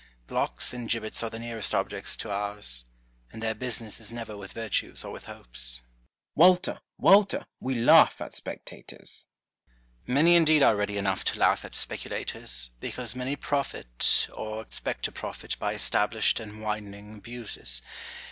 Blocks 0.25 0.73
and 0.73 0.89
gibbets 0.89 1.21
are 1.21 1.29
the 1.29 1.37
nearest 1.37 1.75
objects 1.75 2.15
to 2.15 2.31
ours, 2.31 2.85
and 3.31 3.39
their 3.39 3.53
business 3.53 3.99
is 3.99 4.11
never 4.11 4.35
with 4.35 4.51
virtues 4.51 5.03
or 5.05 5.11
with 5.11 5.25
hopes. 5.25 5.81
Cromwell. 6.35 6.53
Walter! 6.53 6.79
Walter! 6.97 7.45
we 7.59 7.75
laugh 7.75 8.19
at 8.19 8.31
speculatoi'S. 8.33 9.25
Noble. 10.07 10.13
Many 10.15 10.35
indeed 10.35 10.63
are 10.63 10.75
ready 10.75 10.97
enough 10.97 11.23
to 11.25 11.37
laugh 11.37 11.63
at 11.63 11.73
CROMWELL 11.73 11.99
AND 12.01 12.01
WALTER 12.01 12.07
NOBLE, 12.07 12.43
155 12.49 12.55
speculators, 12.55 12.69
because 12.79 13.15
many 13.15 13.35
profit, 13.35 14.29
or 14.33 14.63
expect 14.63 15.05
to 15.05 15.11
profit, 15.11 15.59
by 15.59 15.73
established 15.75 16.39
and 16.39 16.63
widening 16.63 17.15
abuses. 17.19 17.83